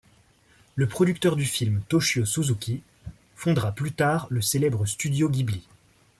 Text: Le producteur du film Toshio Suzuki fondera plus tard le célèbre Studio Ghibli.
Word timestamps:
Le 0.73 0.87
producteur 0.87 1.35
du 1.35 1.45
film 1.45 1.83
Toshio 1.87 2.25
Suzuki 2.25 2.81
fondera 3.35 3.71
plus 3.71 3.91
tard 3.91 4.25
le 4.31 4.41
célèbre 4.41 4.87
Studio 4.87 5.29
Ghibli. 5.29 5.67